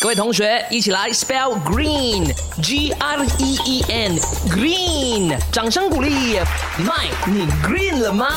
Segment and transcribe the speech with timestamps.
[0.00, 6.38] 各位同学，一起来 spell green，G R E E N，green，掌声鼓励。
[6.78, 8.28] 麦，你 green 了吗？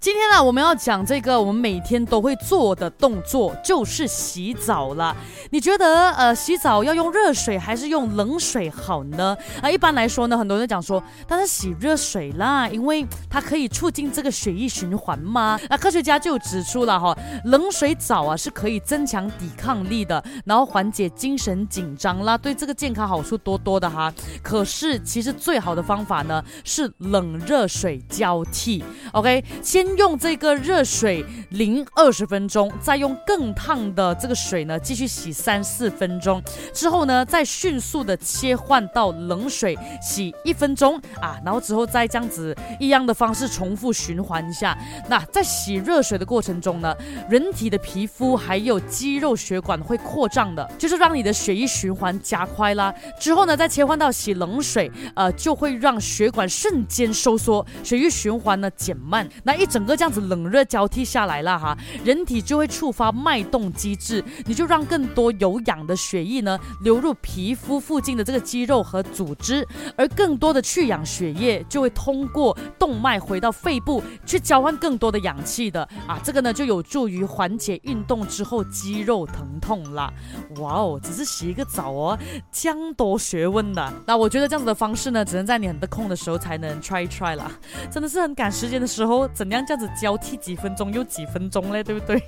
[0.00, 5.14] 今天呢，我们要讲这个我们每天都会做的动作，就是洗澡了。
[5.50, 9.36] 你觉得呃，洗澡要用热水还是用冷水好呢？
[9.60, 15.60] 啊，一般来说呢，很多人讲说，但是洗热水啦，因为它可以促进这个血液循环嘛。
[15.68, 24.10] 那科学家就指出了哈，冷水澡啊是可以增强抵抗力的，然后缓解精神紧张啦，对这个健康好处多多的哈。
[24.42, 28.82] 可是其实最好的方法呢是冷热水交替。
[29.12, 44.78] OK，先用这个热水淋二十分钟，再用更烫的这个水呢继续洗三四分钟，之后呢再迅速的切换到冷水洗一分钟啊，然后之后再这样子一样的方式重复循环一下。
[45.08, 46.94] 那在洗热水的过程中呢，
[47.28, 52.94] 人体的皮肤还有肌肉血管会扩张的，就是让你的血液循环加快啦。
[53.18, 59.79] 之后呢再切换到洗冷水，呃就会让血管瞬间收缩，血液循环呢减慢，那一整。
[59.80, 80.12] 整个这样子冷热交替下来了哈，人体就会触发脉动机制，你就让更多有氧的血液呢流入皮肤附近的这个肌肉和组织，而更多的去氧血液就会通过动脉回到肺部去交换更多的氧气的啊，这个呢就有助于缓解运动之后肌肉疼痛啦。
[80.56, 82.18] 哇哦，只是洗一个澡哦，
[82.52, 83.90] 江多学问的。
[84.06, 87.50] 那我觉得这样子的方式呢，只能在你很得空的时候才能 try try 啦，
[87.90, 89.64] 真的是很赶时间的时候，怎样？
[89.70, 92.20] 这样子交替几分钟又几分钟嘞，对不对？